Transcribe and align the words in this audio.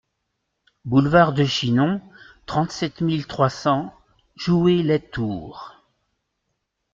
Boulevard 0.83 1.31
de 1.31 1.45
Chinon, 1.45 2.01
trente-sept 2.47 3.01
mille 3.01 3.27
trois 3.27 3.51
cents 3.51 3.93
Joué-lès-Tours 4.35 5.75